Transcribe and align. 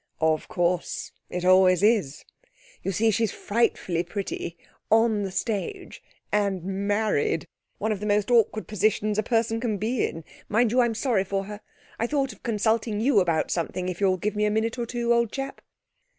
'Of 0.19 0.47
course; 0.47 1.11
it 1.29 1.45
always 1.45 1.83
is.' 1.83 2.25
'You 2.81 2.91
see, 2.91 3.11
she's 3.11 3.31
frightfully 3.31 4.01
pretty, 4.01 4.57
on 4.89 5.21
the 5.21 5.29
stage, 5.29 6.01
and 6.31 6.63
married! 6.63 7.47
One 7.77 7.91
of 7.91 7.99
the 7.99 8.07
most 8.07 8.31
awkward 8.31 8.67
positions 8.67 9.19
a 9.19 9.21
person 9.21 9.61
can 9.61 9.77
be 9.77 10.03
in. 10.07 10.23
Mind 10.49 10.71
you, 10.71 10.81
I'm 10.81 10.95
sorry 10.95 11.23
for 11.23 11.43
her. 11.43 11.61
I 11.99 12.07
thought 12.07 12.33
of 12.33 12.41
consulting 12.41 12.99
you 12.99 13.19
about 13.19 13.51
something 13.51 13.89
if 13.89 14.01
you'll 14.01 14.17
give 14.17 14.35
me 14.35 14.45
a 14.45 14.49
minute 14.49 14.79
or 14.79 14.87
two, 14.87 15.13
old 15.13 15.31
chap.' 15.31 15.61